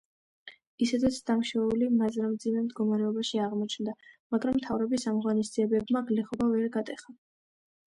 ისედაც 0.85 1.19
დამშეული 1.29 1.89
მაზრა 1.97 2.29
მძიმე 2.31 2.63
მდგომარეობაში 2.69 3.43
აღმოჩნდა, 3.49 3.95
მაგრამ 4.37 4.59
მთავრობის 4.63 5.07
ამ 5.15 5.23
ღონისძიებებმა 5.29 6.05
გლეხობა 6.11 6.51
ვერ 6.57 6.69
გატეხა. 6.81 7.19